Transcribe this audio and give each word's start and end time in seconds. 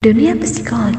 Dunia 0.00 0.32
Psikologi 0.32 0.96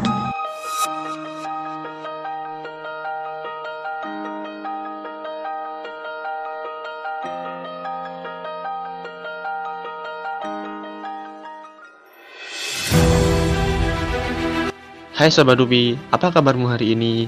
Hai 15.17 15.33
Sobat 15.33 15.57
Dupi, 15.57 15.97
apa 16.13 16.29
kabarmu 16.29 16.69
hari 16.69 16.93
ini? 16.93 17.25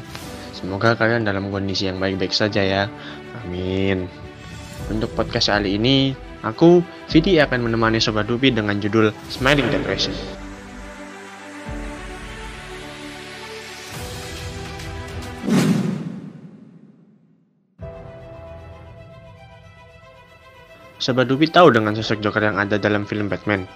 Semoga 0.54 0.94
kalian 0.94 1.26
dalam 1.26 1.50
kondisi 1.50 1.90
yang 1.90 1.98
baik-baik 1.98 2.38
saja 2.38 2.62
ya. 2.62 2.86
Amin. 3.42 4.06
Untuk 4.94 5.10
podcast 5.18 5.50
kali 5.50 5.82
ini, 5.82 6.14
aku, 6.46 6.86
Vidi 7.10 7.42
akan 7.42 7.66
menemani 7.66 7.98
Sobat 7.98 8.30
Dupi 8.30 8.54
dengan 8.54 8.78
judul 8.78 9.10
Smiling 9.34 9.74
Depression. 9.74 10.43
Sobat 21.04 21.28
Dupi 21.28 21.52
tahu 21.52 21.68
dengan 21.76 21.92
sosok 21.92 22.24
Joker 22.24 22.48
yang 22.48 22.56
ada 22.56 22.80
dalam 22.80 23.04
film 23.04 23.28
Batman. 23.28 23.68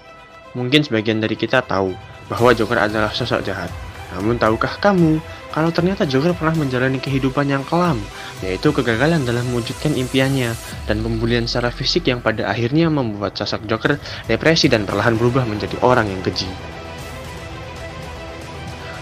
Mungkin 0.56 0.88
sebagian 0.88 1.20
dari 1.20 1.36
kita 1.36 1.60
tahu 1.60 1.92
bahwa 2.32 2.56
Joker 2.56 2.80
adalah 2.80 3.12
sosok 3.12 3.44
jahat. 3.44 3.68
Namun 4.16 4.40
tahukah 4.40 4.80
kamu 4.80 5.20
kalau 5.52 5.68
ternyata 5.68 6.08
Joker 6.08 6.32
pernah 6.32 6.56
menjalani 6.56 7.04
kehidupan 7.04 7.52
yang 7.52 7.68
kelam, 7.68 8.00
yaitu 8.40 8.72
kegagalan 8.72 9.28
dalam 9.28 9.44
mewujudkan 9.52 9.92
impiannya 10.00 10.56
dan 10.88 11.04
pembulian 11.04 11.44
secara 11.52 11.68
fisik 11.68 12.08
yang 12.08 12.24
pada 12.24 12.48
akhirnya 12.48 12.88
membuat 12.88 13.36
sosok 13.36 13.68
Joker 13.68 14.00
depresi 14.32 14.72
dan 14.72 14.88
perlahan 14.88 15.20
berubah 15.20 15.44
menjadi 15.44 15.76
orang 15.84 16.08
yang 16.08 16.24
keji. 16.24 16.48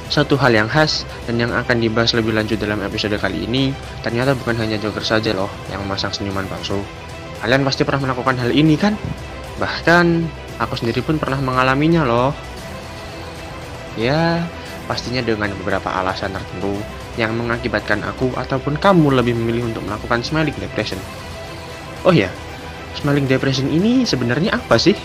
Satu 0.09 0.33
hal 0.41 0.49
yang 0.49 0.65
khas 0.65 1.05
dan 1.29 1.37
yang 1.37 1.53
akan 1.53 1.77
dibahas 1.77 2.17
lebih 2.17 2.33
lanjut 2.33 2.57
dalam 2.57 2.81
episode 2.81 3.21
kali 3.21 3.45
ini, 3.45 3.69
ternyata 4.01 4.33
bukan 4.33 4.57
hanya 4.57 4.81
Joker 4.81 5.05
saja 5.05 5.29
loh 5.29 5.53
yang 5.69 5.85
memasang 5.85 6.09
senyuman 6.09 6.49
palsu. 6.49 6.81
Kalian 7.43 7.63
pasti 7.67 7.83
pernah 7.83 8.11
melakukan 8.11 8.39
hal 8.39 8.51
ini 8.53 8.75
kan? 8.79 8.95
Bahkan 9.59 10.05
aku 10.59 10.73
sendiri 10.79 11.03
pun 11.03 11.19
pernah 11.19 11.39
mengalaminya 11.39 12.07
loh. 12.07 12.31
Ya, 13.95 14.43
pastinya 14.85 15.23
dengan 15.23 15.51
beberapa 15.59 15.87
alasan 15.87 16.35
tertentu 16.35 16.75
yang 17.15 17.31
mengakibatkan 17.35 18.03
aku 18.03 18.35
ataupun 18.35 18.75
kamu 18.75 19.23
lebih 19.23 19.33
memilih 19.39 19.71
untuk 19.71 19.87
melakukan 19.87 20.19
smiling 20.19 20.55
depression. 20.59 20.99
Oh 22.03 22.11
ya, 22.11 22.27
smiling 22.99 23.25
depression 23.25 23.71
ini 23.71 24.03
sebenarnya 24.03 24.55
apa 24.55 24.75
sih? 24.75 24.95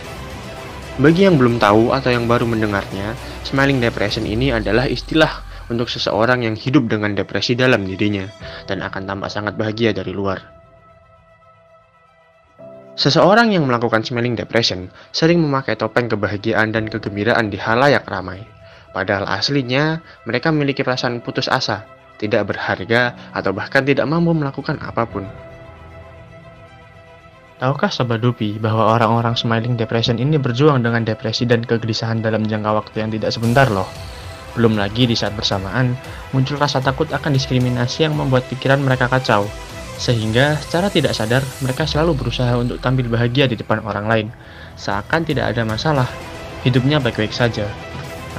Bagi 1.01 1.25
yang 1.25 1.41
belum 1.41 1.57
tahu 1.57 1.97
atau 1.97 2.13
yang 2.13 2.29
baru 2.29 2.45
mendengarnya, 2.45 3.15
smiling 3.47 3.81
depression 3.81 4.27
ini 4.27 4.53
adalah 4.53 4.85
istilah 4.85 5.41
untuk 5.71 5.87
seseorang 5.87 6.45
yang 6.45 6.59
hidup 6.59 6.91
dengan 6.91 7.15
depresi 7.15 7.55
dalam 7.55 7.87
dirinya 7.87 8.27
dan 8.67 8.83
akan 8.83 9.07
tampak 9.07 9.31
sangat 9.31 9.55
bahagia 9.55 9.95
dari 9.95 10.11
luar. 10.11 10.60
Seseorang 13.01 13.49
yang 13.49 13.65
melakukan 13.65 14.05
smiling 14.05 14.37
depression 14.37 14.93
sering 15.09 15.41
memakai 15.41 15.73
topeng 15.73 16.13
kebahagiaan 16.13 16.69
dan 16.69 16.85
kegembiraan 16.85 17.49
di 17.49 17.57
halayak 17.57 18.05
ramai. 18.05 18.45
Padahal 18.93 19.25
aslinya 19.25 20.05
mereka 20.29 20.53
memiliki 20.53 20.85
perasaan 20.85 21.25
putus 21.25 21.49
asa, 21.49 21.89
tidak 22.21 22.53
berharga, 22.53 23.17
atau 23.33 23.57
bahkan 23.57 23.89
tidak 23.89 24.05
mampu 24.05 24.37
melakukan 24.37 24.77
apa 24.85 25.09
pun. 25.09 25.25
Tahukah 27.57 27.89
Sobat 27.89 28.21
Dupi 28.21 28.61
bahwa 28.61 28.93
orang-orang 28.93 29.33
smiling 29.33 29.81
depression 29.81 30.21
ini 30.21 30.37
berjuang 30.37 30.85
dengan 30.85 31.01
depresi 31.01 31.49
dan 31.49 31.65
kegelisahan 31.65 32.21
dalam 32.21 32.45
jangka 32.45 32.85
waktu 32.85 33.01
yang 33.01 33.17
tidak 33.17 33.33
sebentar 33.33 33.65
loh? 33.73 33.89
Belum 34.53 34.77
lagi 34.77 35.09
di 35.09 35.17
saat 35.17 35.33
bersamaan, 35.33 35.97
muncul 36.37 36.61
rasa 36.61 36.85
takut 36.85 37.09
akan 37.09 37.33
diskriminasi 37.33 38.05
yang 38.05 38.13
membuat 38.13 38.45
pikiran 38.53 38.85
mereka 38.85 39.09
kacau, 39.09 39.49
sehingga 40.01 40.57
secara 40.65 40.89
tidak 40.89 41.13
sadar 41.13 41.45
mereka 41.61 41.85
selalu 41.85 42.17
berusaha 42.17 42.57
untuk 42.57 42.81
tampil 42.81 43.13
bahagia 43.13 43.45
di 43.45 43.61
depan 43.61 43.85
orang 43.85 44.09
lain, 44.09 44.27
seakan 44.81 45.29
tidak 45.29 45.53
ada 45.53 45.69
masalah, 45.69 46.09
hidupnya 46.65 46.97
baik-baik 47.05 47.37
saja. 47.37 47.69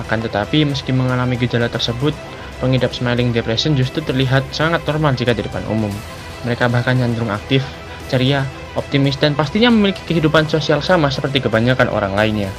Akan 0.02 0.26
tetapi 0.26 0.66
meski 0.66 0.90
mengalami 0.90 1.38
gejala 1.38 1.70
tersebut, 1.70 2.18
pengidap 2.58 2.98
smiling 2.98 3.30
depression 3.30 3.78
justru 3.78 4.02
terlihat 4.02 4.42
sangat 4.50 4.82
normal 4.90 5.14
jika 5.14 5.38
di 5.38 5.46
depan 5.46 5.62
umum. 5.70 5.94
Mereka 6.50 6.66
bahkan 6.74 6.98
cenderung 6.98 7.30
aktif, 7.30 7.62
ceria, 8.10 8.42
optimis, 8.74 9.22
dan 9.22 9.38
pastinya 9.38 9.70
memiliki 9.70 10.02
kehidupan 10.10 10.50
sosial 10.50 10.82
sama 10.82 11.14
seperti 11.14 11.46
kebanyakan 11.46 11.94
orang 11.94 12.18
lainnya. 12.18 12.50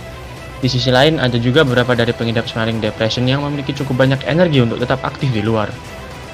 Di 0.62 0.70
sisi 0.70 0.94
lain, 0.94 1.18
ada 1.18 1.34
juga 1.42 1.66
beberapa 1.66 1.98
dari 1.98 2.14
pengidap 2.14 2.46
smiling 2.46 2.78
depression 2.78 3.26
yang 3.26 3.42
memiliki 3.42 3.74
cukup 3.74 4.06
banyak 4.06 4.22
energi 4.30 4.62
untuk 4.62 4.78
tetap 4.78 5.02
aktif 5.02 5.34
di 5.34 5.42
luar 5.42 5.66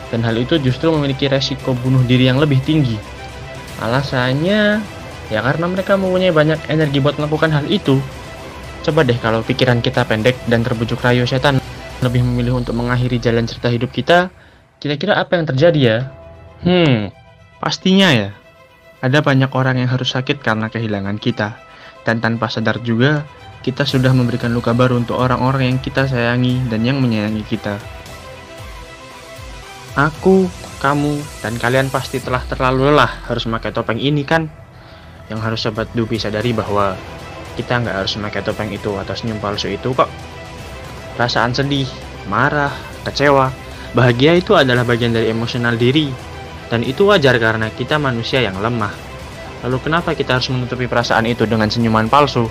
dan 0.09 0.25
hal 0.25 0.37
itu 0.37 0.57
justru 0.61 0.89
memiliki 0.89 1.29
resiko 1.29 1.77
bunuh 1.77 2.01
diri 2.05 2.29
yang 2.29 2.41
lebih 2.41 2.61
tinggi. 2.65 2.97
Alasannya 3.79 4.83
ya 5.29 5.41
karena 5.45 5.67
mereka 5.69 5.95
mempunyai 6.01 6.33
banyak 6.33 6.59
energi 6.73 6.99
buat 6.99 7.21
melakukan 7.21 7.53
hal 7.53 7.67
itu. 7.69 8.01
Coba 8.83 9.05
deh 9.05 9.19
kalau 9.21 9.45
pikiran 9.45 9.85
kita 9.85 10.09
pendek 10.09 10.39
dan 10.49 10.65
terbujuk 10.65 10.99
rayu 11.05 11.29
setan 11.29 11.61
lebih 12.01 12.23
memilih 12.23 12.63
untuk 12.63 12.79
mengakhiri 12.79 13.19
jalan 13.19 13.45
cerita 13.45 13.69
hidup 13.69 13.91
kita, 13.91 14.31
kira-kira 14.79 15.19
apa 15.19 15.35
yang 15.35 15.47
terjadi 15.51 15.81
ya? 15.81 15.99
Hmm, 16.63 17.11
pastinya 17.59 18.09
ya. 18.15 18.31
Ada 18.99 19.23
banyak 19.23 19.51
orang 19.55 19.79
yang 19.83 19.91
harus 19.91 20.15
sakit 20.15 20.43
karena 20.43 20.71
kehilangan 20.71 21.19
kita. 21.23 21.59
Dan 22.03 22.19
tanpa 22.23 22.51
sadar 22.51 22.83
juga, 22.83 23.27
kita 23.63 23.87
sudah 23.87 24.11
memberikan 24.15 24.51
luka 24.51 24.75
baru 24.75 24.99
untuk 24.99 25.19
orang-orang 25.19 25.75
yang 25.75 25.79
kita 25.83 26.07
sayangi 26.07 26.63
dan 26.71 26.83
yang 26.87 26.99
menyayangi 27.03 27.43
kita. 27.47 27.79
Aku, 29.99 30.47
kamu, 30.79 31.19
dan 31.43 31.59
kalian 31.59 31.91
pasti 31.91 32.23
telah 32.23 32.39
terlalu 32.47 32.87
lelah 32.87 33.19
harus 33.27 33.51
memakai 33.51 33.75
topeng 33.75 33.99
ini 33.99 34.23
kan? 34.23 34.47
Yang 35.27 35.41
harus 35.43 35.61
Sobat 35.67 35.91
Dubi 35.91 36.23
sadari 36.23 36.55
bahwa 36.55 36.95
kita 37.59 37.83
nggak 37.83 38.07
harus 38.07 38.15
memakai 38.15 38.47
topeng 38.47 38.71
itu 38.71 38.95
atau 38.95 39.11
senyum 39.19 39.43
palsu 39.43 39.67
itu 39.67 39.91
kok. 39.91 40.07
Perasaan 41.19 41.51
sedih, 41.51 41.91
marah, 42.31 42.71
kecewa, 43.03 43.51
bahagia 43.91 44.39
itu 44.39 44.55
adalah 44.55 44.87
bagian 44.87 45.11
dari 45.11 45.35
emosional 45.35 45.75
diri. 45.75 46.15
Dan 46.71 46.87
itu 46.87 47.11
wajar 47.11 47.35
karena 47.43 47.67
kita 47.75 47.99
manusia 47.99 48.39
yang 48.39 48.55
lemah. 48.63 48.95
Lalu 49.67 49.83
kenapa 49.83 50.15
kita 50.15 50.39
harus 50.39 50.47
menutupi 50.55 50.87
perasaan 50.87 51.27
itu 51.27 51.43
dengan 51.43 51.67
senyuman 51.75 52.07
palsu? 52.07 52.47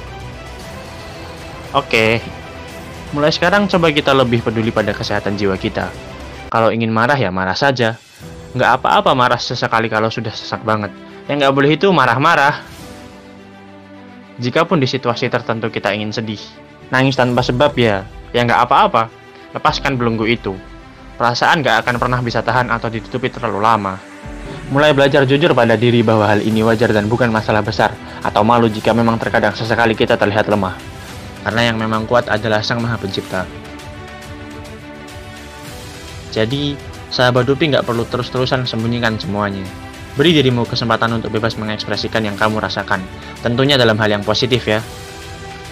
Oke, 1.72 2.20
mulai 3.16 3.32
sekarang 3.32 3.72
coba 3.72 3.88
kita 3.96 4.12
lebih 4.12 4.44
peduli 4.44 4.76
pada 4.76 4.92
kesehatan 4.92 5.40
jiwa 5.40 5.56
kita 5.56 6.17
kalau 6.48 6.72
ingin 6.72 6.92
marah 6.92 7.20
ya 7.20 7.32
marah 7.32 7.56
saja. 7.56 8.00
Nggak 8.56 8.82
apa-apa 8.82 9.12
marah 9.14 9.38
sesekali 9.38 9.92
kalau 9.92 10.08
sudah 10.08 10.32
sesak 10.32 10.64
banget. 10.64 10.90
Yang 11.28 11.46
nggak 11.46 11.54
boleh 11.54 11.72
itu 11.76 11.88
marah-marah. 11.92 12.64
Jikapun 14.40 14.80
di 14.80 14.88
situasi 14.88 15.28
tertentu 15.28 15.68
kita 15.68 15.92
ingin 15.92 16.14
sedih, 16.14 16.40
nangis 16.94 17.18
tanpa 17.18 17.42
sebab 17.42 17.74
ya, 17.76 18.06
ya 18.32 18.42
nggak 18.46 18.70
apa-apa. 18.70 19.10
Lepaskan 19.52 19.98
belenggu 19.98 20.30
itu. 20.30 20.54
Perasaan 21.18 21.66
nggak 21.66 21.84
akan 21.84 21.96
pernah 21.98 22.20
bisa 22.22 22.46
tahan 22.46 22.70
atau 22.70 22.88
ditutupi 22.88 23.34
terlalu 23.34 23.60
lama. 23.66 23.98
Mulai 24.70 24.94
belajar 24.94 25.26
jujur 25.26 25.52
pada 25.58 25.74
diri 25.74 26.06
bahwa 26.06 26.30
hal 26.30 26.46
ini 26.46 26.62
wajar 26.62 26.94
dan 26.94 27.10
bukan 27.10 27.34
masalah 27.34 27.66
besar, 27.66 27.96
atau 28.22 28.46
malu 28.46 28.70
jika 28.70 28.94
memang 28.94 29.18
terkadang 29.18 29.58
sesekali 29.58 29.98
kita 29.98 30.14
terlihat 30.20 30.46
lemah. 30.46 30.78
Karena 31.42 31.74
yang 31.74 31.78
memang 31.82 32.06
kuat 32.06 32.30
adalah 32.30 32.62
Sang 32.62 32.84
Maha 32.84 33.00
Pencipta. 33.00 33.67
Jadi, 36.38 36.78
sahabat 37.10 37.50
Dupi 37.50 37.74
nggak 37.74 37.82
perlu 37.82 38.06
terus-terusan 38.06 38.70
sembunyikan 38.70 39.18
semuanya. 39.18 39.66
Beri 40.14 40.38
dirimu 40.38 40.70
kesempatan 40.70 41.18
untuk 41.18 41.34
bebas 41.34 41.58
mengekspresikan 41.58 42.22
yang 42.22 42.38
kamu 42.38 42.62
rasakan, 42.62 43.02
tentunya 43.42 43.74
dalam 43.74 43.98
hal 43.98 44.14
yang 44.14 44.22
positif 44.22 44.70
ya. 44.70 44.86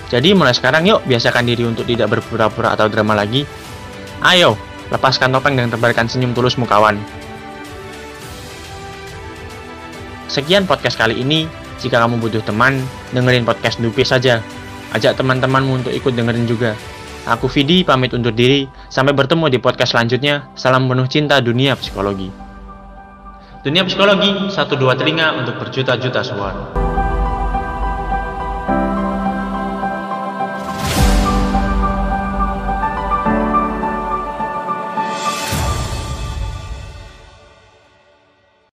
Jadi 0.10 0.34
mulai 0.34 0.58
sekarang 0.58 0.86
yuk 0.90 1.06
biasakan 1.06 1.46
diri 1.46 1.70
untuk 1.70 1.86
tidak 1.86 2.18
berpura-pura 2.18 2.74
atau 2.74 2.90
drama 2.90 3.14
lagi. 3.14 3.46
Ayo, 4.26 4.58
lepaskan 4.90 5.34
topeng 5.34 5.54
dan 5.54 5.70
tebarkan 5.70 6.10
senyum 6.10 6.34
tulusmu 6.34 6.66
kawan. 6.66 6.98
Sekian 10.30 10.66
podcast 10.66 10.98
kali 10.98 11.22
ini. 11.22 11.46
Jika 11.76 12.02
kamu 12.02 12.18
butuh 12.18 12.42
teman, 12.42 12.82
dengerin 13.14 13.46
podcast 13.46 13.78
Dupi 13.78 14.02
saja. 14.02 14.42
Ajak 14.96 15.20
teman-temanmu 15.20 15.86
untuk 15.86 15.94
ikut 15.94 16.14
dengerin 16.14 16.50
juga. 16.50 16.74
Aku 17.26 17.50
Vidi 17.50 17.82
pamit 17.82 18.14
undur 18.14 18.30
diri. 18.30 18.70
Sampai 18.86 19.18
bertemu 19.18 19.50
di 19.50 19.58
podcast 19.58 19.98
selanjutnya. 19.98 20.46
Salam 20.54 20.86
penuh 20.86 21.10
cinta 21.10 21.42
dunia 21.42 21.74
psikologi. 21.74 22.30
Dunia 23.66 23.82
psikologi, 23.82 24.54
satu 24.54 24.78
dua 24.78 24.94
telinga 24.94 25.42
untuk 25.42 25.58
berjuta-juta 25.58 26.22
suara. 26.22 26.85